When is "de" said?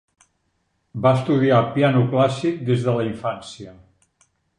2.87-2.97